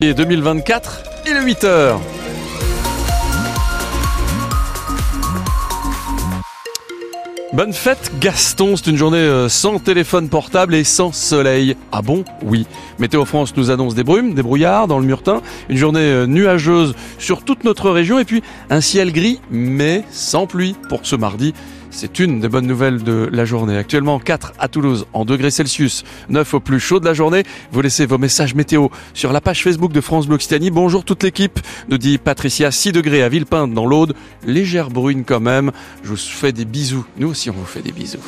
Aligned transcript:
Et 0.00 0.14
2024 0.14 1.02
et 1.26 1.32
le 1.34 1.40
8h. 1.40 1.98
Bonne 7.52 7.72
fête 7.72 8.12
Gaston, 8.20 8.76
c'est 8.76 8.86
une 8.86 8.96
journée 8.96 9.18
euh, 9.18 9.48
sans 9.48 9.80
téléphone 9.80 10.28
portable 10.28 10.76
et 10.76 10.84
sans 10.84 11.10
soleil. 11.10 11.74
Ah 11.90 12.00
bon? 12.02 12.22
Oui. 12.44 12.68
Météo 13.00 13.24
France 13.24 13.56
nous 13.56 13.72
annonce 13.72 13.96
des 13.96 14.04
brumes, 14.04 14.34
des 14.34 14.42
brouillards 14.44 14.86
dans 14.86 15.00
le 15.00 15.04
Murtin, 15.04 15.42
une 15.68 15.76
journée 15.76 15.98
euh, 15.98 16.26
nuageuse 16.26 16.94
sur 17.18 17.42
toute 17.42 17.64
notre 17.64 17.90
région 17.90 18.20
et 18.20 18.24
puis 18.24 18.44
un 18.70 18.80
ciel 18.80 19.12
gris 19.12 19.40
mais 19.50 20.04
sans 20.12 20.46
pluie 20.46 20.76
pour 20.88 21.00
ce 21.02 21.16
mardi. 21.16 21.54
C'est 22.00 22.20
une 22.20 22.38
des 22.38 22.48
bonnes 22.48 22.68
nouvelles 22.68 23.02
de 23.02 23.28
la 23.32 23.44
journée. 23.44 23.76
Actuellement 23.76 24.20
4 24.20 24.52
à 24.60 24.68
Toulouse 24.68 25.08
en 25.14 25.24
degrés 25.24 25.50
Celsius, 25.50 26.04
9 26.28 26.54
au 26.54 26.60
plus 26.60 26.78
chaud 26.78 27.00
de 27.00 27.04
la 27.04 27.12
journée. 27.12 27.42
Vous 27.72 27.80
laissez 27.80 28.06
vos 28.06 28.18
messages 28.18 28.54
météo 28.54 28.86
sur 29.14 29.32
la 29.32 29.40
page 29.40 29.64
Facebook 29.64 29.90
de 29.90 30.00
France 30.00 30.28
Bleu 30.28 30.36
Occitanie. 30.36 30.70
Bonjour 30.70 31.04
toute 31.04 31.24
l'équipe, 31.24 31.58
nous 31.88 31.98
dit 31.98 32.18
Patricia, 32.18 32.70
6 32.70 32.92
degrés 32.92 33.24
à 33.24 33.28
Villepinte 33.28 33.74
dans 33.74 33.84
l'Aude, 33.84 34.14
légère 34.46 34.90
brune 34.90 35.24
quand 35.24 35.40
même. 35.40 35.72
Je 36.04 36.10
vous 36.10 36.16
fais 36.16 36.52
des 36.52 36.64
bisous. 36.64 37.04
Nous 37.16 37.30
aussi 37.30 37.50
on 37.50 37.54
vous 37.54 37.64
fait 37.64 37.82
des 37.82 37.90
bisous. 37.90 38.20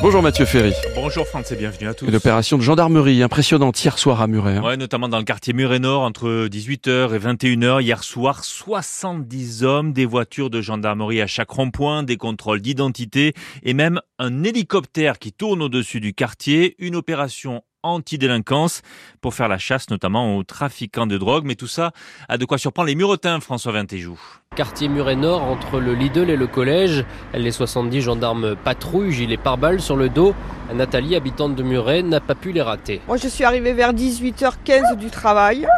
Bonjour 0.00 0.22
Mathieu 0.22 0.44
Ferry. 0.46 0.72
Bonjour 0.94 1.26
France 1.26 1.50
et 1.50 1.56
bienvenue 1.56 1.88
à 1.88 1.94
tous. 1.94 2.06
Une 2.06 2.14
opération 2.14 2.56
de 2.56 2.62
gendarmerie 2.62 3.22
impressionnante 3.22 3.82
hier 3.82 3.98
soir 3.98 4.20
à 4.22 4.26
Muret. 4.28 4.56
hein. 4.58 4.62
Ouais, 4.62 4.76
notamment 4.76 5.08
dans 5.08 5.18
le 5.18 5.24
quartier 5.24 5.52
Muret 5.52 5.80
Nord 5.80 6.02
entre 6.02 6.46
18h 6.46 7.14
et 7.14 7.18
21h 7.18 7.82
hier 7.82 8.04
soir, 8.04 8.44
70 8.44 9.64
hommes, 9.64 9.92
des 9.92 10.06
voitures 10.06 10.50
de 10.50 10.60
gendarmerie 10.60 11.20
à 11.20 11.26
chaque 11.26 11.50
rond-point, 11.50 12.04
des 12.04 12.16
contrôles 12.16 12.60
d'identité 12.60 13.34
et 13.64 13.74
même 13.74 14.00
un 14.20 14.44
hélicoptère 14.44 15.18
qui 15.18 15.32
tourne 15.32 15.62
au-dessus 15.62 15.98
du 16.00 16.14
quartier, 16.14 16.76
une 16.78 16.94
opération 16.94 17.62
anti-délinquance 17.82 18.82
pour 19.20 19.34
faire 19.34 19.48
la 19.48 19.58
chasse 19.58 19.90
notamment 19.90 20.36
aux 20.36 20.44
trafiquants 20.44 21.06
de 21.06 21.18
drogue. 21.18 21.44
Mais 21.44 21.54
tout 21.56 21.66
ça 21.68 21.92
a 22.28 22.38
de 22.38 22.44
quoi 22.44 22.58
surprendre 22.58 22.86
les 22.88 22.94
Muretins, 22.94 23.40
François 23.40 23.72
Vintéjou. 23.72 24.18
Quartier 24.58 24.88
Muret 24.88 25.14
Nord, 25.14 25.44
entre 25.44 25.78
le 25.78 25.94
Lidl 25.94 26.30
et 26.30 26.34
le 26.34 26.48
collège, 26.48 27.04
les 27.32 27.52
70 27.52 28.00
gendarmes 28.00 28.56
patrouillent, 28.56 29.12
gilet 29.12 29.36
pare-balles 29.36 29.80
sur 29.80 29.94
le 29.94 30.08
dos. 30.08 30.34
Nathalie, 30.74 31.14
habitante 31.14 31.54
de 31.54 31.62
Muret, 31.62 32.02
n'a 32.02 32.18
pas 32.18 32.34
pu 32.34 32.50
les 32.50 32.60
rater. 32.60 33.00
Moi, 33.06 33.18
je 33.18 33.28
suis 33.28 33.44
arrivée 33.44 33.72
vers 33.72 33.94
18h15 33.94 34.96
du 34.96 35.10
travail. 35.10 35.68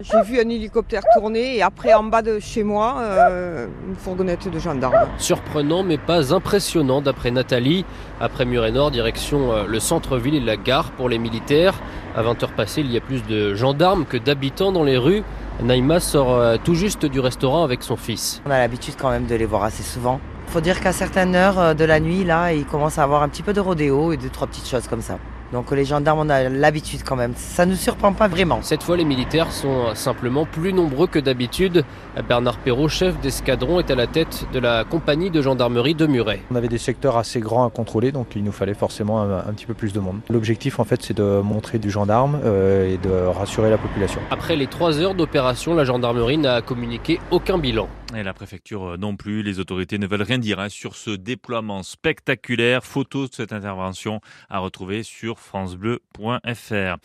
J'ai 0.00 0.22
vu 0.22 0.40
un 0.40 0.48
hélicoptère 0.48 1.02
tourner 1.14 1.58
et 1.58 1.62
après, 1.62 1.92
en 1.92 2.04
bas 2.04 2.22
de 2.22 2.38
chez 2.40 2.62
moi, 2.62 2.96
euh, 3.00 3.66
une 3.86 3.96
fourgonnette 3.96 4.50
de 4.50 4.58
gendarmes. 4.58 4.94
Surprenant 5.18 5.82
mais 5.82 5.98
pas 5.98 6.34
impressionnant 6.34 7.02
d'après 7.02 7.30
Nathalie. 7.30 7.84
Après 8.18 8.46
Muret 8.46 8.72
Nord, 8.72 8.90
direction 8.90 9.52
euh, 9.52 9.64
le 9.68 9.78
centre-ville 9.78 10.34
et 10.34 10.40
la 10.40 10.56
gare 10.56 10.90
pour 10.92 11.10
les 11.10 11.18
militaires. 11.18 11.74
À 12.16 12.22
20h 12.22 12.54
passées, 12.56 12.80
il 12.80 12.90
y 12.90 12.96
a 12.96 13.00
plus 13.00 13.24
de 13.26 13.54
gendarmes 13.54 14.06
que 14.06 14.16
d'habitants 14.16 14.72
dans 14.72 14.84
les 14.84 14.96
rues. 14.96 15.22
Naïma 15.60 16.00
sort 16.00 16.32
euh, 16.32 16.56
tout 16.62 16.74
juste 16.74 17.06
du 17.06 17.20
restaurant 17.20 17.62
avec 17.62 17.82
son 17.82 17.96
fils. 17.96 18.42
On 18.46 18.50
a 18.50 18.58
l'habitude 18.58 18.94
quand 18.98 19.10
même 19.10 19.26
de 19.26 19.34
les 19.34 19.44
voir 19.44 19.62
assez 19.64 19.82
souvent. 19.82 20.20
Faut 20.48 20.60
dire 20.60 20.80
qu'à 20.80 20.92
certaines 20.92 21.34
heures 21.34 21.58
euh, 21.58 21.74
de 21.74 21.84
la 21.84 22.00
nuit, 22.00 22.24
là, 22.24 22.52
ils 22.52 22.64
commencent 22.64 22.98
à 22.98 23.04
avoir 23.04 23.22
un 23.22 23.28
petit 23.28 23.42
peu 23.42 23.52
de 23.52 23.60
rodéo 23.60 24.12
et 24.12 24.16
deux, 24.16 24.28
trois 24.28 24.46
petites 24.46 24.68
choses 24.68 24.88
comme 24.88 25.02
ça. 25.02 25.18
Donc 25.52 25.70
les 25.70 25.84
gendarmes, 25.84 26.20
on 26.20 26.30
a 26.30 26.48
l'habitude 26.48 27.02
quand 27.04 27.16
même. 27.16 27.34
Ça 27.36 27.66
ne 27.66 27.72
nous 27.72 27.76
surprend 27.76 28.12
pas 28.12 28.26
vraiment. 28.26 28.60
Cette 28.62 28.82
fois, 28.82 28.96
les 28.96 29.04
militaires 29.04 29.52
sont 29.52 29.94
simplement 29.94 30.46
plus 30.46 30.72
nombreux 30.72 31.06
que 31.06 31.18
d'habitude. 31.18 31.84
Bernard 32.26 32.56
Perrault, 32.56 32.88
chef 32.88 33.20
d'escadron, 33.20 33.78
est 33.78 33.90
à 33.90 33.94
la 33.94 34.06
tête 34.06 34.46
de 34.52 34.58
la 34.58 34.84
compagnie 34.84 35.30
de 35.30 35.42
gendarmerie 35.42 35.94
de 35.94 36.06
Muret. 36.06 36.40
On 36.50 36.56
avait 36.56 36.68
des 36.68 36.78
secteurs 36.78 37.18
assez 37.18 37.40
grands 37.40 37.66
à 37.66 37.70
contrôler, 37.70 38.12
donc 38.12 38.28
il 38.34 38.44
nous 38.44 38.52
fallait 38.52 38.74
forcément 38.74 39.20
un, 39.20 39.38
un 39.38 39.52
petit 39.52 39.66
peu 39.66 39.74
plus 39.74 39.92
de 39.92 40.00
monde. 40.00 40.20
L'objectif, 40.30 40.80
en 40.80 40.84
fait, 40.84 41.02
c'est 41.02 41.16
de 41.16 41.40
montrer 41.42 41.78
du 41.78 41.90
gendarme 41.90 42.40
euh, 42.44 42.92
et 42.92 42.96
de 42.96 43.10
rassurer 43.10 43.68
la 43.68 43.78
population. 43.78 44.20
Après 44.30 44.56
les 44.56 44.66
trois 44.66 44.98
heures 45.00 45.14
d'opération, 45.14 45.74
la 45.74 45.84
gendarmerie 45.84 46.38
n'a 46.38 46.62
communiqué 46.62 47.20
aucun 47.30 47.58
bilan. 47.58 47.88
Et 48.14 48.22
la 48.22 48.34
préfecture 48.34 48.84
euh, 48.84 48.96
non 48.96 49.16
plus, 49.16 49.42
les 49.42 49.58
autorités 49.58 49.96
ne 49.96 50.06
veulent 50.06 50.22
rien 50.22 50.38
dire 50.38 50.60
hein, 50.60 50.68
sur 50.68 50.96
ce 50.96 51.10
déploiement 51.10 51.82
spectaculaire. 51.82 52.84
Photo 52.84 53.26
de 53.26 53.32
cette 53.32 53.52
intervention 53.52 54.20
à 54.50 54.58
retrouver 54.58 55.02
sur 55.02 55.38
francebleu.fr. 55.38 56.96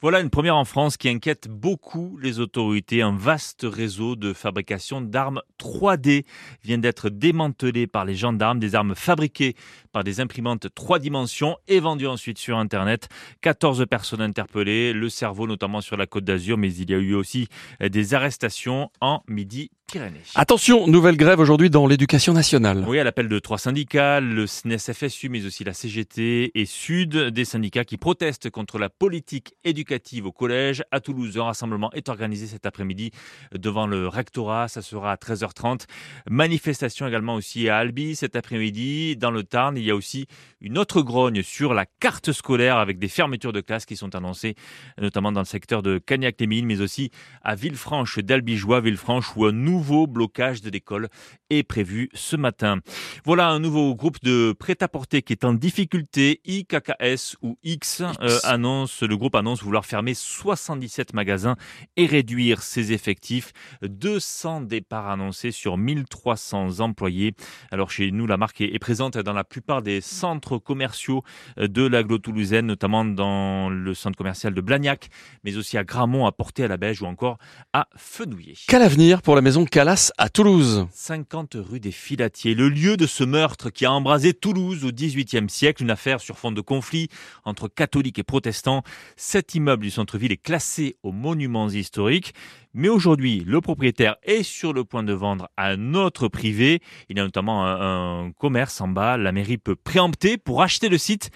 Voilà 0.00 0.20
une 0.20 0.30
première 0.30 0.56
en 0.56 0.64
France 0.64 0.96
qui 0.96 1.08
inquiète 1.08 1.48
beaucoup 1.48 2.18
les 2.22 2.40
autorités. 2.40 3.02
Un 3.02 3.14
vaste 3.14 3.66
réseau 3.68 4.16
de 4.16 4.32
fabrication 4.32 5.00
d'armes 5.00 5.42
3D 5.58 6.24
vient 6.62 6.78
d'être 6.78 7.10
démantelé 7.10 7.86
par 7.86 8.04
les 8.04 8.14
gendarmes, 8.14 8.58
des 8.58 8.74
armes 8.74 8.94
fabriquées 8.94 9.56
par 9.92 10.02
des 10.02 10.20
imprimantes 10.20 10.68
3 10.74 10.98
dimensions 10.98 11.56
et 11.68 11.80
vendues 11.80 12.06
ensuite 12.06 12.38
sur 12.38 12.56
Internet. 12.56 13.08
14 13.42 13.84
personnes 13.86 14.22
interpellées, 14.22 14.92
le 14.92 15.08
cerveau 15.08 15.46
notamment 15.46 15.80
sur 15.80 15.96
la 15.96 16.06
côte 16.06 16.24
d'Azur, 16.24 16.56
mais 16.56 16.72
il 16.74 16.90
y 16.90 16.94
a 16.94 16.98
eu 16.98 17.14
aussi 17.14 17.48
des 17.80 18.14
arrestations 18.14 18.90
en 19.00 19.22
Midi-Pyrénées. 19.28 20.22
Attention, 20.54 20.86
nouvelle 20.86 21.16
grève 21.16 21.40
aujourd'hui 21.40 21.68
dans 21.68 21.84
l'éducation 21.88 22.32
nationale. 22.32 22.84
Oui, 22.86 23.00
à 23.00 23.02
l'appel 23.02 23.26
de 23.26 23.40
trois 23.40 23.58
syndicats, 23.58 24.20
le 24.20 24.46
SNES-FSU, 24.46 25.28
mais 25.28 25.44
aussi 25.46 25.64
la 25.64 25.72
CGT 25.72 26.52
et 26.54 26.64
Sud, 26.64 27.16
des 27.16 27.44
syndicats 27.44 27.84
qui 27.84 27.96
protestent 27.96 28.50
contre 28.50 28.78
la 28.78 28.88
politique 28.88 29.56
éducative 29.64 30.26
au 30.26 30.30
collège. 30.30 30.84
À 30.92 31.00
Toulouse, 31.00 31.36
un 31.38 31.42
rassemblement 31.42 31.90
est 31.90 32.08
organisé 32.08 32.46
cet 32.46 32.66
après-midi 32.66 33.10
devant 33.52 33.88
le 33.88 34.06
rectorat. 34.06 34.68
Ça 34.68 34.80
sera 34.80 35.10
à 35.10 35.16
13h30. 35.16 35.86
Manifestation 36.30 37.08
également 37.08 37.34
aussi 37.34 37.68
à 37.68 37.78
Albi 37.78 38.14
cet 38.14 38.36
après-midi. 38.36 39.16
Dans 39.16 39.32
le 39.32 39.42
Tarn, 39.42 39.76
il 39.76 39.82
y 39.82 39.90
a 39.90 39.96
aussi 39.96 40.28
une 40.60 40.78
autre 40.78 41.02
grogne 41.02 41.42
sur 41.42 41.74
la 41.74 41.84
carte 41.98 42.30
scolaire 42.30 42.76
avec 42.76 43.00
des 43.00 43.08
fermetures 43.08 43.52
de 43.52 43.60
classes 43.60 43.86
qui 43.86 43.96
sont 43.96 44.14
annoncées, 44.14 44.54
notamment 44.98 45.32
dans 45.32 45.40
le 45.40 45.46
secteur 45.46 45.82
de 45.82 45.98
Cagnac-les-Mines, 45.98 46.66
mais 46.66 46.80
aussi 46.80 47.10
à 47.42 47.56
Villefranche 47.56 48.20
d'Albigeois, 48.20 48.80
Villefranche, 48.80 49.32
où 49.34 49.46
un 49.46 49.52
nouveau 49.52 50.06
blocage 50.06 50.43
de 50.52 50.70
l'école 50.70 51.08
est 51.50 51.62
prévu 51.62 52.10
ce 52.14 52.36
matin. 52.36 52.80
Voilà 53.24 53.48
un 53.48 53.58
nouveau 53.58 53.94
groupe 53.94 54.22
de 54.22 54.52
prêt-à-porter 54.52 55.22
qui 55.22 55.32
est 55.32 55.44
en 55.44 55.54
difficulté. 55.54 56.40
IKKS 56.44 57.36
ou 57.42 57.56
X 57.62 58.02
euh, 58.20 58.38
annonce, 58.44 59.02
le 59.02 59.16
groupe 59.16 59.34
annonce 59.34 59.62
vouloir 59.62 59.86
fermer 59.86 60.14
77 60.14 61.14
magasins 61.14 61.56
et 61.96 62.06
réduire 62.06 62.62
ses 62.62 62.92
effectifs. 62.92 63.52
200 63.82 64.62
départs 64.62 65.08
annoncés 65.08 65.50
sur 65.50 65.78
1300 65.78 66.80
employés. 66.80 67.34
Alors 67.70 67.90
chez 67.90 68.10
nous, 68.10 68.26
la 68.26 68.36
marque 68.36 68.60
est, 68.60 68.78
présente 68.78 69.16
dans 69.16 69.32
la 69.32 69.44
plupart 69.44 69.82
des 69.82 70.00
centres 70.00 70.58
commerciaux 70.58 71.22
euh, 71.58 71.68
de 71.68 71.86
l'agglo 71.86 72.18
toulousaine, 72.18 72.66
notamment 72.66 73.04
dans 73.04 73.70
le 73.70 73.94
centre 73.94 74.16
commercial 74.16 74.52
de 74.52 74.60
Blagnac, 74.60 75.08
mais 75.42 75.56
aussi 75.56 75.78
à 75.78 75.84
Gramont, 75.84 76.26
à 76.26 76.32
Porté 76.32 76.64
à 76.64 76.68
la 76.68 76.76
Beige 76.76 77.00
ou 77.00 77.06
encore 77.06 77.38
à 77.72 77.88
Fenouillet. 77.96 78.54
Quel 78.68 78.82
avenir 78.82 79.22
pour 79.22 79.34
la 79.34 79.40
maison 79.40 79.64
Calas 79.64 80.12
à 80.18 80.28
Toulouse 80.34 80.88
50 80.90 81.58
rue 81.60 81.78
des 81.78 81.92
Filatiers, 81.92 82.56
le 82.56 82.68
lieu 82.68 82.96
de 82.96 83.06
ce 83.06 83.22
meurtre 83.22 83.70
qui 83.70 83.86
a 83.86 83.92
embrasé 83.92 84.34
Toulouse 84.34 84.84
au 84.84 84.90
XVIIIe 84.90 85.48
siècle, 85.48 85.84
une 85.84 85.92
affaire 85.92 86.20
sur 86.20 86.38
fond 86.38 86.50
de 86.50 86.60
conflit 86.60 87.08
entre 87.44 87.68
catholiques 87.68 88.18
et 88.18 88.24
protestants. 88.24 88.82
Cet 89.14 89.54
immeuble 89.54 89.84
du 89.84 89.92
centre-ville 89.92 90.32
est 90.32 90.42
classé 90.42 90.96
aux 91.04 91.12
monuments 91.12 91.68
historiques. 91.68 92.34
Mais 92.72 92.88
aujourd'hui, 92.88 93.44
le 93.46 93.60
propriétaire 93.60 94.16
est 94.24 94.42
sur 94.42 94.72
le 94.72 94.82
point 94.82 95.04
de 95.04 95.12
vendre 95.12 95.50
à 95.56 95.68
un 95.68 95.94
autre 95.94 96.26
privé. 96.26 96.82
Il 97.08 97.16
y 97.16 97.20
a 97.20 97.22
notamment 97.22 97.64
un, 97.64 98.24
un 98.24 98.32
commerce 98.32 98.80
en 98.80 98.88
bas. 98.88 99.16
La 99.16 99.30
mairie 99.30 99.58
peut 99.58 99.76
préempter 99.76 100.36
pour 100.36 100.62
acheter 100.62 100.88
le 100.88 100.98
site 100.98 101.30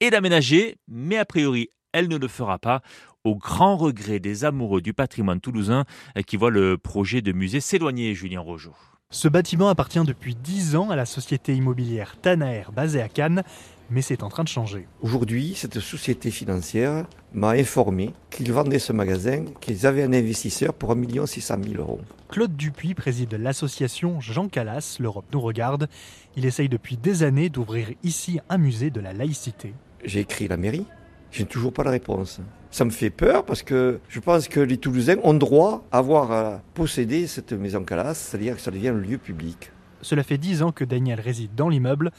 et 0.00 0.10
l'aménager, 0.10 0.76
mais 0.88 1.16
a 1.16 1.24
priori, 1.24 1.70
elle 1.94 2.08
ne 2.08 2.18
le 2.18 2.28
fera 2.28 2.58
pas 2.58 2.82
au 3.24 3.36
grand 3.36 3.76
regret 3.76 4.18
des 4.18 4.44
amoureux 4.44 4.80
du 4.80 4.92
patrimoine 4.92 5.40
toulousain 5.40 5.84
euh, 6.16 6.22
qui 6.22 6.36
voient 6.36 6.50
le 6.50 6.78
projet 6.78 7.22
de 7.22 7.32
musée 7.32 7.60
s'éloigner, 7.60 8.14
Julien 8.14 8.40
Rogeau. 8.40 8.74
Ce 9.10 9.28
bâtiment 9.28 9.68
appartient 9.68 10.02
depuis 10.04 10.34
10 10.34 10.74
ans 10.74 10.90
à 10.90 10.96
la 10.96 11.04
société 11.04 11.54
immobilière 11.54 12.16
Tanaer 12.20 12.64
basée 12.74 13.02
à 13.02 13.08
Cannes, 13.08 13.42
mais 13.90 14.00
c'est 14.00 14.22
en 14.22 14.30
train 14.30 14.42
de 14.42 14.48
changer. 14.48 14.88
Aujourd'hui, 15.02 15.52
cette 15.54 15.80
société 15.80 16.30
financière 16.30 17.04
m'a 17.34 17.50
informé 17.50 18.14
qu'ils 18.30 18.50
vendaient 18.52 18.78
ce 18.78 18.94
magasin, 18.94 19.44
qu'ils 19.60 19.86
avaient 19.86 20.02
un 20.02 20.14
investisseur 20.14 20.72
pour 20.72 20.92
1 20.92 21.26
600 21.26 21.56
000 21.62 21.82
euros. 21.82 22.00
Claude 22.30 22.56
Dupuis 22.56 22.94
préside 22.94 23.34
l'association 23.34 24.18
Jean 24.20 24.48
Calas, 24.48 24.96
l'Europe 24.98 25.26
nous 25.34 25.40
regarde. 25.42 25.88
Il 26.34 26.46
essaye 26.46 26.70
depuis 26.70 26.96
des 26.96 27.22
années 27.22 27.50
d'ouvrir 27.50 27.88
ici 28.02 28.40
un 28.48 28.56
musée 28.56 28.88
de 28.88 29.00
la 29.00 29.12
laïcité. 29.12 29.74
J'ai 30.02 30.20
écrit 30.20 30.48
la 30.48 30.56
mairie, 30.56 30.86
je 31.32 31.42
n'ai 31.42 31.48
toujours 31.48 31.72
pas 31.72 31.82
de 31.82 31.88
réponse. 31.88 32.40
Ça 32.70 32.84
me 32.84 32.90
fait 32.90 33.10
peur 33.10 33.44
parce 33.44 33.62
que 33.62 33.98
je 34.08 34.20
pense 34.20 34.48
que 34.48 34.60
les 34.60 34.76
Toulousains 34.76 35.16
ont 35.24 35.34
droit 35.34 35.84
à 35.90 35.98
avoir 35.98 36.30
à 36.30 36.62
posséder 36.74 37.26
cette 37.26 37.52
maison 37.52 37.82
Calas, 37.84 38.14
c'est-à-dire 38.14 38.54
que 38.56 38.60
ça 38.62 38.70
devient 38.70 38.88
un 38.88 38.98
lieu 38.98 39.18
public. 39.18 39.72
Cela 40.02 40.22
fait 40.22 40.38
10 40.38 40.62
ans 40.62 40.72
que 40.72 40.84
Daniel 40.84 41.20
réside 41.20 41.54
dans 41.54 41.68
l'immeuble. 41.68 42.12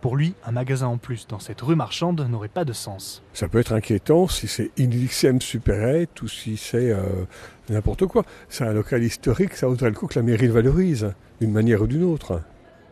Pour 0.00 0.16
lui, 0.16 0.34
un 0.44 0.52
magasin 0.52 0.86
en 0.86 0.96
plus 0.96 1.26
dans 1.26 1.40
cette 1.40 1.60
rue 1.60 1.74
marchande 1.74 2.20
n'aurait 2.28 2.48
pas 2.48 2.64
de 2.64 2.72
sens. 2.72 3.22
Ça 3.32 3.48
peut 3.48 3.58
être 3.58 3.72
inquiétant 3.72 4.28
si 4.28 4.46
c'est 4.46 4.70
Indixem 4.78 5.40
Supérette 5.40 6.22
ou 6.22 6.28
si 6.28 6.56
c'est 6.56 6.90
euh, 6.90 7.02
n'importe 7.68 8.06
quoi. 8.06 8.24
C'est 8.48 8.64
un 8.64 8.72
local 8.72 9.02
historique, 9.02 9.54
ça 9.54 9.66
vaudrait 9.66 9.90
le 9.90 9.96
coup 9.96 10.06
que 10.06 10.18
la 10.18 10.22
mairie 10.22 10.46
le 10.46 10.52
valorise, 10.52 11.12
d'une 11.40 11.52
manière 11.52 11.82
ou 11.82 11.86
d'une 11.86 12.04
autre. 12.04 12.42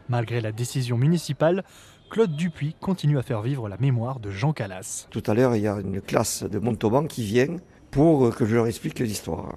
Malgré 0.09 0.41
la 0.41 0.53
décision 0.53 0.97
municipale, 0.97 1.65
Claude 2.11 2.37
Dupuis 2.37 2.75
continue 2.81 3.19
à 3.19 3.23
faire 3.23 3.43
vivre 3.43 3.69
la 3.69 3.77
mémoire 3.79 4.21
de 4.21 4.31
Jean 4.31 4.53
Calas. 4.53 5.07
Tout 5.11 5.23
à 5.27 5.35
l'heure, 5.35 5.57
il 5.57 5.63
y 5.63 5.69
a 5.69 5.81
une 5.81 6.01
classe 6.01 6.45
de 6.45 6.59
Montauban 6.59 7.07
qui 7.07 7.25
vient 7.25 7.57
pour 7.91 8.35
que 8.35 8.47
je 8.47 8.55
leur 8.55 8.67
explique 8.67 8.99
l'histoire. 9.01 9.57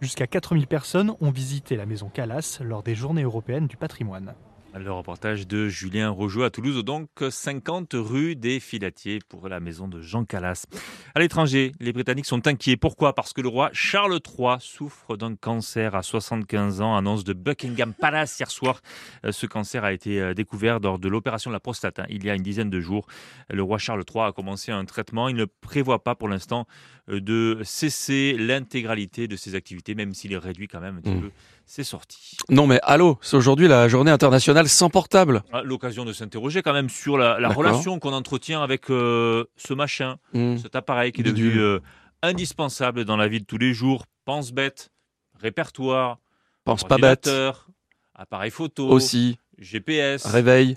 Jusqu'à 0.00 0.26
4000 0.26 0.66
personnes 0.66 1.14
ont 1.20 1.30
visité 1.30 1.76
la 1.76 1.84
maison 1.84 2.08
Calas 2.08 2.60
lors 2.64 2.82
des 2.82 2.94
Journées 2.94 3.22
européennes 3.22 3.66
du 3.66 3.76
patrimoine. 3.76 4.34
Le 4.72 4.92
reportage 4.92 5.48
de 5.48 5.68
Julien 5.68 6.10
Rojo 6.10 6.42
à 6.42 6.50
Toulouse, 6.50 6.84
donc 6.84 7.08
50 7.28 7.90
rue 7.94 8.36
des 8.36 8.60
Filatiers 8.60 9.18
pour 9.28 9.48
la 9.48 9.58
maison 9.60 9.88
de 9.88 10.00
Jean 10.00 10.24
Calas. 10.24 10.66
À 11.14 11.18
l'étranger, 11.20 11.72
les 11.80 11.92
Britanniques 11.92 12.26
sont 12.26 12.46
inquiets. 12.46 12.76
Pourquoi? 12.76 13.14
Parce 13.14 13.32
que 13.32 13.40
le 13.40 13.48
roi 13.48 13.70
Charles 13.72 14.20
III 14.24 14.56
souffre 14.60 15.16
d'un 15.16 15.34
cancer 15.34 15.94
à 15.96 16.02
75 16.02 16.80
ans, 16.80 16.96
annonce 16.96 17.24
de 17.24 17.32
Buckingham 17.32 17.92
Palace 17.92 18.38
hier 18.38 18.50
soir. 18.50 18.80
Euh, 19.24 19.32
ce 19.32 19.46
cancer 19.46 19.84
a 19.84 19.92
été 19.92 20.20
euh, 20.20 20.34
découvert 20.34 20.78
lors 20.78 20.98
de 20.98 21.08
l'opération 21.08 21.50
de 21.50 21.54
la 21.54 21.60
prostate 21.60 21.98
hein, 21.98 22.06
il 22.08 22.24
y 22.24 22.30
a 22.30 22.34
une 22.34 22.42
dizaine 22.42 22.70
de 22.70 22.80
jours. 22.80 23.06
Le 23.50 23.62
roi 23.62 23.78
Charles 23.78 24.04
III 24.08 24.26
a 24.26 24.32
commencé 24.32 24.72
un 24.72 24.84
traitement. 24.84 25.28
Il 25.28 25.36
ne 25.36 25.46
prévoit 25.46 26.02
pas 26.04 26.14
pour 26.14 26.28
l'instant 26.28 26.66
euh, 27.08 27.20
de 27.20 27.58
cesser 27.64 28.36
l'intégralité 28.38 29.26
de 29.28 29.36
ses 29.36 29.56
activités, 29.56 29.94
même 29.94 30.14
s'il 30.14 30.32
est 30.32 30.38
réduit 30.38 30.68
quand 30.68 30.80
même 30.80 30.98
un 30.98 31.00
petit 31.00 31.10
Mmh. 31.10 31.20
peu. 31.20 31.30
C'est 31.72 31.84
sorti. 31.84 32.36
Non 32.48 32.66
mais 32.66 32.80
allô, 32.82 33.16
c'est 33.22 33.36
aujourd'hui 33.36 33.68
la 33.68 33.86
journée 33.86 34.10
internationale 34.10 34.68
sans 34.68 34.90
portable. 34.90 35.44
Ah, 35.52 35.62
L'occasion 35.62 36.04
de 36.04 36.12
s'interroger 36.12 36.62
quand 36.62 36.72
même 36.72 36.88
sur 36.88 37.16
la, 37.16 37.36
relation 37.48 38.00
qu'on 38.00 38.12
entretient 38.12 38.60
avec 38.60 38.90
euh, 38.90 39.44
ce 39.56 39.72
machin, 39.72 40.16
Hmm. 40.32 40.56
cet 40.56 40.74
appareil 40.74 41.12
qui 41.12 41.20
est 41.20 41.24
devenu 41.24 41.60
euh, 41.60 41.78
indispensable 42.22 43.04
dans 43.04 43.16
la 43.16 43.28
vie 43.28 43.38
de 43.38 43.44
tous 43.44 43.56
les 43.56 43.72
jours. 43.72 44.06
Pense 44.24 44.50
bête, 44.50 44.90
répertoire, 45.38 46.18
Pense 46.64 46.82
pas 46.82 46.98
bête. 46.98 47.30
appareil 48.16 48.50
photo, 48.50 48.88
Aussi, 48.88 49.38
GPS 49.56 50.26
réveil 50.26 50.76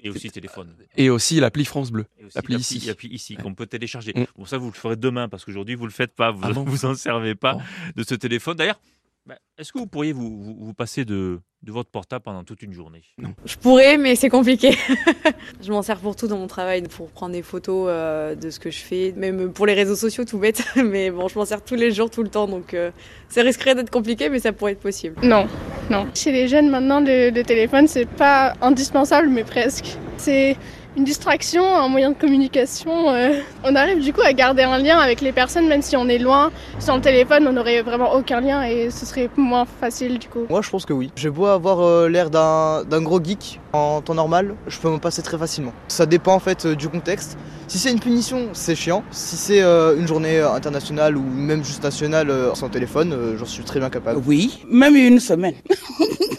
et 0.00 0.10
aussi 0.10 0.30
téléphone. 0.30 0.72
et 0.96 1.10
aussi 1.10 1.40
l'appli 1.40 1.64
France 1.64 1.90
Bleu. 1.90 2.06
L'appli 2.36 2.54
ici. 2.54 2.78
l'appli 2.86 3.08
ici 3.08 3.34
qu'on 3.34 3.54
peut 3.54 3.66
télécharger. 3.66 4.12
Mm. 4.14 4.26
Bon 4.36 4.44
ça 4.44 4.58
vous 4.58 4.66
le 4.66 4.76
ferez 4.76 4.94
demain 4.94 5.28
parce 5.28 5.44
qu'aujourd'hui 5.44 5.74
vous 5.74 5.86
le 5.86 5.92
faites 5.92 6.14
pas, 6.14 6.30
vous 6.30 6.40
Ah 6.44 6.52
bon 6.52 6.62
vous 6.68 6.84
en 6.84 6.94
servez 6.94 7.34
pas 7.34 7.58
de 7.96 8.04
ce 8.04 8.14
téléphone. 8.14 8.56
D'ailleurs, 8.56 8.80
bah, 9.26 9.36
est-ce 9.58 9.72
que 9.72 9.78
vous 9.78 9.86
pourriez 9.86 10.12
vous, 10.12 10.40
vous, 10.42 10.56
vous 10.58 10.74
passer 10.74 11.04
de, 11.04 11.40
de 11.62 11.72
votre 11.72 11.90
portable 11.90 12.22
pendant 12.22 12.42
toute 12.42 12.62
une 12.62 12.72
journée? 12.72 13.02
Je 13.44 13.56
pourrais, 13.56 13.98
mais 13.98 14.16
c'est 14.16 14.30
compliqué. 14.30 14.70
je 15.62 15.70
m'en 15.70 15.82
sers 15.82 15.98
pour 15.98 16.16
tout 16.16 16.26
dans 16.26 16.38
mon 16.38 16.46
travail, 16.46 16.82
pour 16.82 17.10
prendre 17.10 17.32
des 17.32 17.42
photos 17.42 17.86
euh, 17.90 18.34
de 18.34 18.50
ce 18.50 18.58
que 18.58 18.70
je 18.70 18.78
fais, 18.78 19.12
même 19.16 19.52
pour 19.52 19.66
les 19.66 19.74
réseaux 19.74 19.96
sociaux, 19.96 20.24
tout 20.24 20.38
bête. 20.38 20.64
Mais 20.76 21.10
bon, 21.10 21.28
je 21.28 21.38
m'en 21.38 21.44
sers 21.44 21.62
tous 21.62 21.74
les 21.74 21.90
jours, 21.90 22.10
tout 22.10 22.22
le 22.22 22.30
temps, 22.30 22.48
donc 22.48 22.72
euh, 22.74 22.90
ça 23.28 23.42
risquerait 23.42 23.74
d'être 23.74 23.90
compliqué, 23.90 24.28
mais 24.30 24.40
ça 24.40 24.52
pourrait 24.52 24.72
être 24.72 24.80
possible. 24.80 25.16
Non, 25.22 25.46
non. 25.90 26.06
Chez 26.14 26.32
les 26.32 26.48
jeunes 26.48 26.70
maintenant, 26.70 27.00
le, 27.00 27.30
le 27.30 27.42
téléphone, 27.42 27.86
c'est 27.86 28.08
pas 28.08 28.54
indispensable, 28.60 29.28
mais 29.28 29.44
presque. 29.44 29.96
C'est 30.16 30.56
une 30.96 31.04
distraction, 31.04 31.64
un 31.76 31.88
moyen 31.88 32.10
de 32.10 32.16
communication. 32.16 33.10
euh. 33.10 33.32
On 33.64 33.74
arrive 33.76 34.00
du 34.02 34.12
coup 34.12 34.22
à 34.22 34.32
garder 34.32 34.62
un 34.62 34.78
lien 34.78 34.98
avec 34.98 35.20
les 35.20 35.32
personnes, 35.32 35.68
même 35.68 35.82
si 35.82 35.96
on 35.96 36.08
est 36.08 36.18
loin. 36.18 36.50
Sans 36.78 36.96
le 36.96 37.02
téléphone, 37.02 37.46
on 37.46 37.52
n'aurait 37.52 37.82
vraiment 37.82 38.14
aucun 38.14 38.40
lien 38.40 38.62
et 38.62 38.90
ce 38.90 39.06
serait 39.06 39.30
moins 39.36 39.66
facile 39.80 40.18
du 40.18 40.28
coup. 40.28 40.46
Moi, 40.48 40.62
je 40.62 40.70
pense 40.70 40.84
que 40.84 40.92
oui. 40.92 41.10
J'ai 41.16 41.30
beau 41.30 41.46
avoir 41.46 41.80
euh, 41.80 42.08
l'air 42.08 42.30
d'un 42.30 42.84
d'un 42.84 43.02
gros 43.02 43.22
geek 43.22 43.60
en 43.72 44.00
temps 44.00 44.14
normal, 44.14 44.54
je 44.66 44.78
peux 44.78 44.88
m'en 44.88 44.98
passer 44.98 45.22
très 45.22 45.38
facilement. 45.38 45.72
Ça 45.88 46.06
dépend 46.06 46.34
en 46.34 46.40
fait 46.40 46.66
euh, 46.66 46.74
du 46.74 46.88
contexte. 46.88 47.38
Si 47.68 47.78
c'est 47.78 47.92
une 47.92 48.00
punition, 48.00 48.48
c'est 48.52 48.74
chiant. 48.74 49.04
Si 49.12 49.36
c'est 49.36 49.62
euh, 49.62 49.96
une 49.96 50.08
journée 50.08 50.40
internationale 50.40 51.16
ou 51.16 51.22
même 51.22 51.64
juste 51.64 51.84
nationale 51.84 52.28
euh, 52.28 52.52
sans 52.54 52.68
téléphone, 52.68 53.12
euh, 53.12 53.36
j'en 53.38 53.44
suis 53.46 53.62
très 53.62 53.78
bien 53.78 53.90
capable. 53.90 54.20
Oui, 54.26 54.64
même 54.68 54.96
une 54.96 55.20
semaine. 55.20 55.54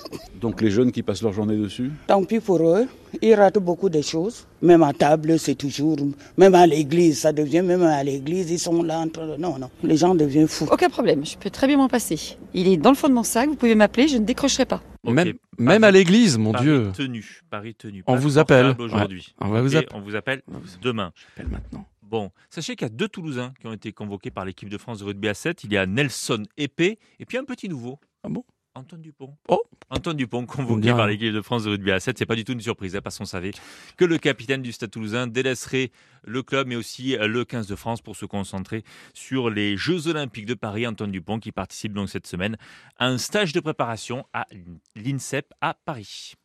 Donc 0.41 0.59
les 0.59 0.71
jeunes 0.71 0.91
qui 0.91 1.03
passent 1.03 1.21
leur 1.21 1.33
journée 1.33 1.55
dessus? 1.55 1.91
Tant 2.07 2.23
pis 2.23 2.39
pour 2.39 2.59
eux, 2.67 2.87
ils 3.21 3.35
ratent 3.35 3.59
beaucoup 3.59 3.89
de 3.89 4.01
choses. 4.01 4.47
Même 4.63 4.81
à 4.81 4.91
table, 4.91 5.37
c'est 5.37 5.53
toujours, 5.53 5.97
même 6.35 6.55
à 6.55 6.65
l'église, 6.65 7.19
ça 7.19 7.31
devient, 7.31 7.61
même 7.61 7.83
à 7.83 8.03
l'église, 8.03 8.49
ils 8.49 8.57
sont 8.59 8.81
là 8.81 8.99
en 8.99 9.07
train 9.07 9.27
de... 9.27 9.35
Non, 9.37 9.59
non, 9.59 9.69
les 9.83 9.97
gens 9.97 10.15
deviennent 10.15 10.47
fous. 10.47 10.67
Aucun 10.71 10.89
problème, 10.89 11.23
je 11.23 11.37
peux 11.37 11.51
très 11.51 11.67
bien 11.67 11.77
m'en 11.77 11.87
passer. 11.87 12.37
Il 12.55 12.67
est 12.67 12.77
dans 12.77 12.89
le 12.89 12.95
fond 12.95 13.07
de 13.07 13.13
mon 13.13 13.23
sac, 13.23 13.49
vous 13.49 13.55
pouvez 13.55 13.75
m'appeler, 13.75 14.07
je 14.07 14.17
ne 14.17 14.25
décrocherai 14.25 14.65
pas. 14.65 14.81
Même, 15.03 15.33
même 15.59 15.83
à 15.83 15.91
l'église, 15.91 16.39
mon 16.39 16.53
Paris 16.53 16.65
Dieu. 16.65 16.91
tenu, 16.95 17.41
Paris 17.51 17.75
tenu. 17.75 18.03
On 18.07 18.15
vous 18.15 18.39
appelle. 18.39 18.75
aujourd'hui. 18.79 19.35
Ouais. 19.39 19.47
On 19.47 19.51
va 19.51 19.61
vous. 19.61 19.75
On 19.93 19.99
vous 20.01 20.15
appelle 20.15 20.41
demain. 20.81 21.11
J'appelle 21.15 21.51
maintenant. 21.51 21.85
Bon, 22.01 22.31
sachez 22.49 22.75
qu'il 22.75 22.85
y 22.87 22.91
a 22.91 22.93
deux 22.93 23.07
Toulousains 23.07 23.53
qui 23.61 23.67
ont 23.67 23.73
été 23.73 23.93
convoqués 23.93 24.31
par 24.31 24.43
l'équipe 24.43 24.69
de 24.69 24.77
France 24.77 24.99
de 24.99 25.05
rugby 25.05 25.29
à 25.29 25.33
7. 25.33 25.63
Il 25.63 25.71
y 25.71 25.77
a 25.77 25.85
Nelson 25.85 26.43
Épée 26.57 26.99
et 27.19 27.25
puis 27.25 27.37
un 27.37 27.45
petit 27.45 27.69
nouveau. 27.69 27.99
Ah 28.23 28.29
bon? 28.29 28.43
Antoine 28.75 29.01
Dupont. 29.01 29.35
Oh 29.49 29.61
Antoine 29.89 30.15
Dupont, 30.15 30.45
convoqué 30.45 30.91
par 30.91 31.07
l'équipe 31.07 31.33
de 31.33 31.41
France 31.41 31.65
de 31.65 31.71
rugby 31.71 31.91
à 31.91 31.99
7. 31.99 32.17
C'est 32.17 32.25
pas 32.25 32.35
du 32.35 32.45
tout 32.45 32.53
une 32.53 32.61
surprise, 32.61 32.95
hein, 32.95 33.01
parce 33.03 33.17
qu'on 33.17 33.25
savait 33.25 33.51
que 33.97 34.05
le 34.05 34.17
capitaine 34.17 34.61
du 34.61 34.71
Stade 34.71 34.91
toulousain 34.91 35.27
délaisserait 35.27 35.91
le 36.23 36.43
club, 36.43 36.67
mais 36.67 36.75
aussi 36.75 37.17
euh, 37.17 37.27
le 37.27 37.43
15 37.43 37.67
de 37.67 37.75
France 37.75 38.01
pour 38.01 38.15
se 38.15 38.25
concentrer 38.25 38.83
sur 39.13 39.49
les 39.49 39.75
Jeux 39.75 40.07
Olympiques 40.07 40.45
de 40.45 40.53
Paris. 40.53 40.87
Antoine 40.87 41.11
Dupont 41.11 41.39
qui 41.39 41.51
participe 41.51 41.93
donc 41.93 42.09
cette 42.09 42.27
semaine 42.27 42.57
à 42.97 43.07
un 43.07 43.17
stage 43.17 43.51
de 43.51 43.59
préparation 43.59 44.25
à 44.33 44.47
l'INSEP 44.95 45.53
à 45.59 45.73
Paris. 45.73 46.35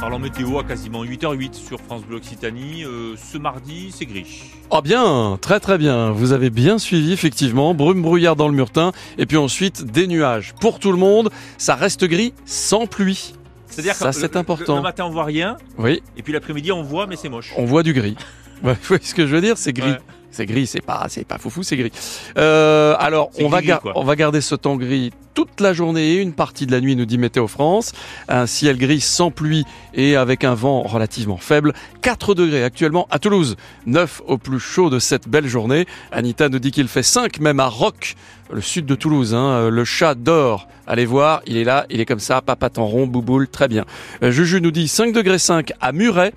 Parlons 0.00 0.18
météo 0.18 0.58
à 0.58 0.64
quasiment 0.64 1.04
8h08 1.04 1.54
sur 1.54 1.80
France 1.80 2.02
Bleu 2.02 2.16
Occitanie. 2.16 2.84
Euh, 2.84 3.14
ce 3.16 3.38
mardi, 3.38 3.90
c'est 3.94 4.06
gris. 4.06 4.42
Oh 4.70 4.82
bien, 4.82 5.38
très 5.40 5.60
très 5.60 5.78
bien. 5.78 6.10
Vous 6.10 6.32
avez 6.32 6.50
bien 6.50 6.78
suivi 6.78 7.12
effectivement. 7.12 7.74
Brume 7.74 8.02
brouillard 8.02 8.36
dans 8.36 8.48
le 8.48 8.54
Murtin 8.54 8.92
et 9.18 9.26
puis 9.26 9.36
ensuite 9.36 9.84
des 9.84 10.06
nuages 10.06 10.54
pour 10.60 10.78
tout 10.78 10.92
le 10.92 10.98
monde. 10.98 11.30
Ça 11.58 11.74
reste 11.74 12.04
gris 12.04 12.34
sans 12.44 12.86
pluie. 12.86 13.34
C'est-à-dire 13.66 13.94
ça 13.94 14.10
que 14.10 14.16
c'est 14.16 14.36
important. 14.36 14.76
Le, 14.76 14.82
matin, 14.82 15.04
on 15.06 15.10
voit 15.10 15.24
rien. 15.24 15.56
Oui, 15.78 16.02
Et 16.16 16.22
puis 16.22 16.32
l'après-midi, 16.32 16.70
on 16.70 16.82
voit, 16.82 17.06
mais 17.06 17.16
c'est 17.16 17.28
moche. 17.28 17.52
on 17.56 17.64
voit 17.64 17.82
du 17.82 17.92
gris. 17.92 18.16
Vous 18.62 18.74
voyez 18.84 19.04
ce 19.04 19.14
que 19.14 19.26
je 19.26 19.34
veux 19.34 19.40
dire, 19.40 19.58
c'est 19.58 19.72
gris. 19.72 19.90
Ouais. 19.90 19.98
C'est 20.34 20.46
gris, 20.46 20.66
c'est 20.66 20.80
pas, 20.82 21.06
c'est 21.08 21.24
pas 21.24 21.38
foufou, 21.38 21.62
c'est 21.62 21.76
gris. 21.76 21.92
Euh, 22.38 22.96
alors, 22.98 23.30
on 23.38 23.48
va, 23.48 23.58
gris, 23.58 23.68
gar- 23.68 23.80
quoi. 23.80 23.92
on 23.94 24.02
va 24.02 24.16
garder 24.16 24.40
ce 24.40 24.56
temps 24.56 24.74
gris 24.76 25.12
toute 25.32 25.60
la 25.60 25.72
journée 25.72 26.14
et 26.14 26.16
une 26.20 26.32
partie 26.32 26.66
de 26.66 26.72
la 26.72 26.80
nuit, 26.80 26.96
nous 26.96 27.04
dit 27.06 27.18
Météo 27.18 27.46
France. 27.46 27.92
Un 28.28 28.46
ciel 28.46 28.76
gris 28.76 29.00
sans 29.00 29.30
pluie 29.30 29.64
et 29.94 30.16
avec 30.16 30.42
un 30.44 30.54
vent 30.54 30.82
relativement 30.82 31.36
faible. 31.36 31.72
4 32.02 32.34
degrés 32.34 32.64
actuellement 32.64 33.06
à 33.10 33.18
Toulouse. 33.20 33.56
9 33.86 34.22
au 34.26 34.38
plus 34.38 34.58
chaud 34.60 34.90
de 34.90 34.98
cette 34.98 35.28
belle 35.28 35.46
journée. 35.46 35.86
Anita 36.12 36.48
nous 36.48 36.58
dit 36.58 36.70
qu'il 36.72 36.88
fait 36.88 37.02
5 37.04 37.38
même 37.40 37.60
à 37.60 37.66
Roc, 37.66 38.14
le 38.52 38.60
sud 38.60 38.86
de 38.86 38.94
Toulouse. 38.96 39.34
hein. 39.34 39.68
Le 39.70 39.84
chat 39.84 40.14
dort. 40.16 40.66
Allez 40.86 41.06
voir, 41.06 41.42
il 41.46 41.56
est 41.56 41.64
là, 41.64 41.86
il 41.90 42.00
est 42.00 42.06
comme 42.06 42.18
ça, 42.20 42.42
en 42.76 42.86
rond, 42.86 43.06
bouboule, 43.06 43.48
très 43.48 43.68
bien. 43.68 43.84
Euh, 44.22 44.30
Juju 44.30 44.60
nous 44.60 44.70
dit 44.70 44.86
5 44.88 45.12
degrés 45.12 45.38
5 45.38 45.72
à 45.80 45.92
Muret. 45.92 46.32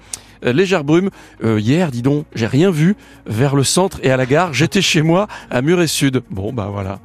Euh, 0.46 0.54
légère 0.54 0.84
brume. 0.84 1.10
Euh, 1.44 1.60
hier, 1.60 1.92
dis 1.92 2.02
donc, 2.02 2.26
j'ai 2.34 2.48
rien 2.48 2.72
vu 2.72 2.96
vers 3.26 3.56
le 3.56 3.64
centre 3.64 4.00
et 4.04 4.12
à 4.12 4.18
la 4.18 4.26
gare. 4.26 4.54
J'étais 4.54 4.82
chez 4.82 5.02
moi 5.02 5.28
à 5.50 5.62
Muret 5.62 5.88
Sud. 5.88 6.22
Bon, 6.30 6.54
bah 6.54 6.70
voilà. 6.72 7.00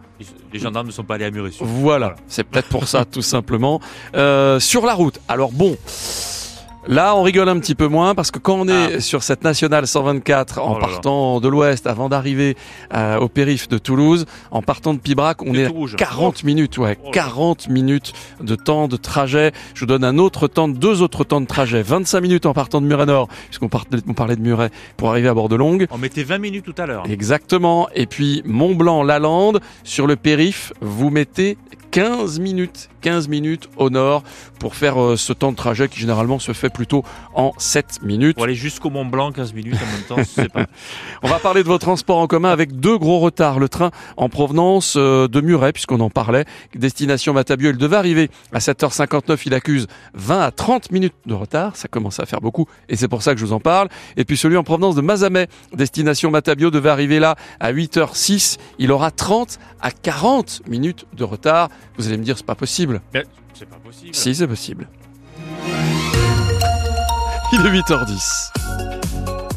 Les 0.52 0.58
gendarmes 0.58 0.88
ne 0.88 0.92
sont 0.92 1.04
pas 1.04 1.14
allés 1.14 1.24
à 1.24 1.30
Muret-Sud. 1.30 1.66
Voilà, 1.66 2.14
c'est 2.28 2.44
peut-être 2.44 2.68
pour 2.68 2.86
ça 2.86 3.04
tout 3.04 3.22
simplement. 3.22 3.80
Euh, 4.14 4.60
sur 4.60 4.84
la 4.84 4.92
route, 4.92 5.18
alors 5.26 5.50
bon, 5.50 5.76
là 6.88 7.14
on 7.16 7.22
rigole 7.22 7.48
un 7.48 7.58
petit 7.58 7.74
peu 7.74 7.86
moins 7.86 8.14
parce 8.14 8.30
que 8.30 8.38
quand 8.38 8.54
on 8.60 8.68
est 8.68 9.00
sur 9.00 9.22
cette 9.22 9.44
nationale 9.44 9.86
124 9.86 10.58
en 10.58 10.62
Ah. 10.62 10.64
Oh 10.68 10.74
là 10.74 10.80
là. 10.80 10.86
partant 10.92 11.40
de 11.40 11.48
l'ouest 11.48 11.86
avant 11.86 12.08
d'arriver 12.08 12.56
euh, 12.94 13.18
au 13.18 13.28
périph 13.28 13.68
de 13.68 13.78
Toulouse, 13.78 14.26
en 14.50 14.62
partant 14.62 14.94
de 14.94 14.98
Pibrac, 14.98 15.42
on 15.42 15.54
est 15.54 15.64
à 15.64 15.68
tout 15.68 15.74
rouge. 15.74 15.96
40 15.96 16.44
minutes, 16.44 16.78
ouais, 16.78 16.96
Oh 17.00 17.04
là 17.04 17.10
là. 17.10 17.12
40 17.12 17.68
minutes 17.68 18.12
de 18.40 18.54
temps 18.54 18.88
de 18.88 18.96
trajet. 18.96 19.52
Je 19.74 19.80
vous 19.80 19.86
donne 19.86 20.04
un 20.04 20.18
autre 20.18 20.48
temps, 20.48 20.68
deux 20.68 21.02
autres 21.02 21.24
temps 21.24 21.40
de 21.40 21.46
trajet, 21.46 21.82
25 21.82 22.20
minutes 22.20 22.46
en 22.46 22.52
partant 22.54 22.80
de 22.80 22.86
Muret 22.86 23.06
Nord, 23.06 23.28
puisqu'on 23.46 23.68
parlait, 23.68 24.36
de 24.36 24.40
Muret 24.42 24.70
pour 24.96 25.10
arriver 25.10 25.28
à 25.28 25.34
Bordelongue. 25.34 25.86
On 25.90 25.98
mettait 25.98 26.22
20 26.24 26.38
minutes 26.38 26.64
tout 26.64 26.74
à 26.78 26.86
l'heure. 26.86 27.04
Exactement. 27.08 27.88
Et 27.94 28.06
puis 28.06 28.42
Mont-Blanc-Lalande, 28.44 29.60
sur 29.84 30.06
le 30.06 30.16
périph, 30.16 30.72
vous 30.80 31.10
mettez 31.10 31.56
15 31.90 32.40
minutes, 32.40 32.88
15 33.02 33.28
minutes 33.28 33.68
au 33.76 33.90
nord 33.90 34.22
pour 34.58 34.74
faire 34.74 35.02
euh, 35.02 35.16
ce 35.16 35.32
temps 35.32 35.50
de 35.50 35.56
trajet 35.56 35.88
qui 35.88 36.00
généralement 36.00 36.38
se 36.38 36.52
fait 36.52 36.70
plutôt 36.70 37.04
en 37.34 37.52
7 37.58 38.00
minutes. 38.02 38.36
Pour 38.36 38.44
aller 38.44 38.54
jusqu'au 38.54 38.90
Mont 38.90 39.04
Blanc, 39.04 39.32
15 39.32 39.52
minutes 39.52 39.74
en 39.74 39.92
même 39.92 40.24
temps, 40.24 40.30
c'est 40.34 40.50
pas. 40.50 40.66
On 41.22 41.28
va 41.28 41.38
parler 41.38 41.62
de 41.62 41.68
vos 41.68 41.78
transports 41.78 42.18
en 42.18 42.26
commun 42.26 42.50
avec 42.50 42.78
deux 42.80 42.96
gros 42.96 43.18
retards. 43.18 43.58
Le 43.58 43.68
train 43.68 43.90
en 44.16 44.28
provenance 44.28 44.94
euh, 44.96 45.28
de 45.28 45.40
Muret, 45.40 45.72
puisqu'on 45.72 46.00
en 46.00 46.10
parlait, 46.10 46.44
destination 46.74 47.32
Matabieu, 47.32 47.70
il 47.70 47.76
devait 47.76 47.96
arriver 47.96 48.30
à 48.52 48.58
7h59, 48.58 49.42
il 49.46 49.54
accuse 49.54 49.86
20 50.14 50.40
à 50.40 50.50
30 50.50 50.92
minutes 50.92 51.14
de 51.26 51.34
retard. 51.34 51.76
Ça 51.76 51.88
commence 51.88 52.20
à 52.20 52.26
faire 52.26 52.40
beaucoup 52.40 52.66
et 52.88 52.96
c'est 52.96 53.08
pour 53.08 53.22
ça 53.22 53.34
que 53.34 53.40
je 53.40 53.44
vous 53.44 53.52
en 53.52 53.60
parle. 53.60 53.88
Et 54.16 54.24
puis 54.24 54.36
celui 54.36 54.56
en 54.56 54.62
provenance 54.62 54.94
de 54.94 55.00
Mazamet, 55.00 55.48
destination 55.74 56.30
Matabio, 56.30 56.70
devait 56.70 56.90
arriver 56.90 57.18
là 57.18 57.36
à 57.60 57.72
8h06. 57.72 58.58
Il 58.78 58.92
aura 58.92 59.10
30 59.10 59.58
à 59.80 59.90
40 59.90 60.62
minutes 60.68 61.06
de 61.14 61.24
retard. 61.24 61.68
Vous 61.98 62.06
allez 62.06 62.16
me 62.16 62.24
dire, 62.24 62.36
c'est 62.36 62.46
pas 62.46 62.54
possible. 62.54 62.91
Mais 63.14 63.24
c'est 63.54 63.68
pas 63.68 63.76
possible. 63.76 64.14
Si, 64.14 64.34
c'est 64.34 64.46
possible. 64.46 64.88
Il 67.52 67.60
est 67.60 67.80
8h10. 67.80 68.50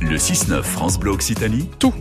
Le 0.01 0.17
6-9 0.17 0.63
France 0.63 0.99
Bleu 0.99 1.11
Occitanie. 1.11 1.69
Tout. 1.79 1.93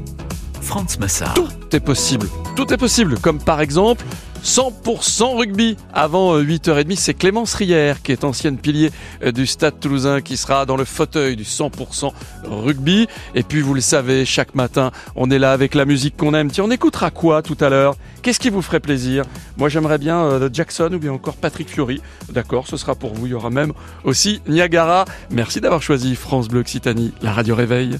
France 0.61 0.99
Massard. 0.99 1.35
Tout 1.35 1.49
tout 1.75 1.76
est 1.76 1.81
possible. 1.81 2.29
Tout 2.56 2.73
est 2.73 2.76
possible, 2.76 3.18
comme 3.18 3.40
par 3.40 3.61
exemple 3.61 4.04
100% 4.44 5.37
rugby. 5.37 5.76
Avant 5.92 6.37
euh, 6.37 6.42
8h30, 6.44 6.96
c'est 6.96 7.14
Clémence 7.14 7.54
Rière, 7.54 8.00
qui 8.00 8.12
est 8.12 8.23
ancienne 8.23 8.58
pilier 8.58 8.92
euh, 9.25 9.32
du 9.32 9.46
Stade 9.46 9.80
toulousain, 9.80 10.20
qui 10.20 10.37
sera 10.37 10.64
dans 10.64 10.76
le 10.76 10.84
fauteuil 10.84 11.34
du 11.34 11.42
100% 11.42 12.12
rugby. 12.44 13.08
Et 13.34 13.42
puis, 13.42 13.61
vous 13.61 13.75
le 13.75 13.80
savez, 13.80 14.25
chaque 14.25 14.54
matin, 14.54 14.92
on 15.16 15.30
est 15.30 15.38
là 15.38 15.52
avec 15.52 15.75
la 15.75 15.84
musique 15.84 16.16
qu'on 16.16 16.32
aime. 16.34 16.50
Tiens, 16.50 16.64
on 16.64 16.70
écoutera 16.70 17.11
quoi 17.11 17.42
tout 17.42 17.56
à 17.61 17.68
l'heure? 17.70 17.96
Qu'est-ce 18.23 18.38
qui 18.38 18.50
vous 18.50 18.62
ferait 18.62 18.80
plaisir? 18.80 19.25
Moi, 19.56 19.68
j'aimerais 19.68 19.99
bien 19.99 20.23
euh, 20.23 20.49
Jackson 20.52 20.90
ou 20.92 20.99
bien 20.99 21.12
encore 21.12 21.37
Patrick 21.37 21.68
Fiori. 21.68 22.00
D'accord, 22.30 22.68
ce 22.68 22.76
sera 22.76 22.94
pour 22.94 23.14
vous. 23.14 23.26
Il 23.26 23.30
y 23.30 23.34
aura 23.34 23.50
même 23.50 23.73
aussi 24.04 24.42
Niagara. 24.46 25.06
Merci 25.30 25.61
d'avoir 25.61 25.82
choisi 25.82 26.14
France 26.14 26.46
Bleu 26.46 26.61
Occitanie, 26.61 27.12
la 27.20 27.32
radio 27.32 27.56
réveil. 27.56 27.99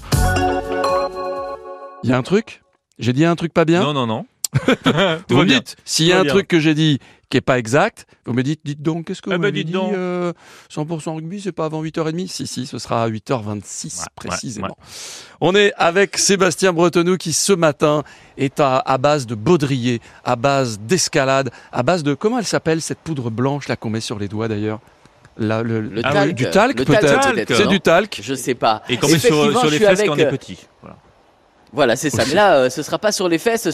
Il 2.03 2.09
y 2.09 2.13
a 2.13 2.17
un 2.17 2.23
truc? 2.23 2.61
J'ai 2.99 3.11
dit 3.11 3.25
un 3.25 3.35
truc 3.35 3.53
pas 3.53 3.65
bien? 3.65 3.81
Non, 3.81 3.93
non, 3.93 4.07
non. 4.07 4.25
vous 5.29 5.37
me 5.37 5.45
dites, 5.45 5.75
s'il 5.85 6.07
y 6.07 6.11
a 6.13 6.19
un 6.19 6.23
bien. 6.23 6.31
truc 6.33 6.47
que 6.47 6.59
j'ai 6.59 6.73
dit 6.73 6.99
qui 7.29 7.37
est 7.37 7.41
pas 7.41 7.57
exact, 7.57 8.05
vous 8.25 8.33
me 8.33 8.43
dites, 8.43 8.61
dites 8.63 8.81
donc, 8.83 9.07
qu'est-ce 9.07 9.21
que 9.21 9.29
Eh 9.31 9.33
vous 9.33 9.39
ben, 9.41 9.47
m'avez 9.47 9.63
dites 9.63 9.67
dit 9.67 9.73
donc. 9.73 9.93
euh, 9.93 10.31
100% 10.71 11.15
rugby, 11.15 11.41
c'est 11.41 11.51
pas 11.51 11.65
avant 11.65 11.83
8h30 11.83 12.27
Si, 12.27 12.45
si, 12.45 12.67
ce 12.67 12.77
sera 12.77 13.03
à 13.03 13.09
8h26 13.09 14.05
précisément. 14.15 14.77
On 15.41 15.55
est 15.55 15.73
avec 15.77 16.17
Sébastien 16.17 16.71
Bretonneau 16.71 17.17
qui 17.17 17.33
ce 17.33 17.51
matin 17.53 18.03
est 18.37 18.59
à, 18.59 18.77
à 18.77 18.97
base 18.99 19.25
de 19.25 19.33
baudrier, 19.35 20.01
à 20.23 20.35
base 20.35 20.79
d'escalade, 20.79 21.49
à 21.71 21.81
base 21.83 22.03
de, 22.03 22.13
comment 22.13 22.37
elle 22.39 22.45
s'appelle 22.45 22.81
cette 22.81 22.99
poudre 22.99 23.31
blanche 23.31 23.67
là 23.67 23.75
qu'on 23.75 23.89
met 23.89 24.01
sur 24.01 24.19
les 24.19 24.27
doigts 24.27 24.47
d'ailleurs? 24.47 24.79
Le, 25.37 25.63
Le 25.63 26.01
Ah 26.05 26.09
oui, 26.09 26.13
talc. 26.13 26.35
du 26.35 26.49
talc 26.49 26.79
Le 26.79 26.85
peut-être? 26.85 27.53
C'est 27.55 27.67
du 27.67 27.81
talc. 27.81 28.19
Je 28.23 28.35
sais 28.35 28.55
pas. 28.55 28.83
Et 28.87 28.97
qu'on 28.97 29.07
met 29.09 29.19
sur, 29.19 29.59
sur 29.59 29.69
les 29.69 29.79
fesses 29.79 29.99
avec, 29.99 30.07
quand 30.07 30.13
on 30.13 30.17
est 30.17 30.25
euh, 30.25 30.29
petit. 30.31 30.57
Voilà. 30.81 30.95
Voilà, 31.73 31.95
c'est 31.97 32.09
ça. 32.09 32.23
Mais 32.25 32.35
là, 32.35 32.55
euh, 32.55 32.69
ce 32.69 32.81
sera 32.83 32.97
pas 32.99 33.11
sur 33.11 33.27
les 33.27 33.37
fesses, 33.37 33.63